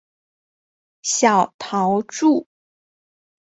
[1.03, 2.47] 小桃纻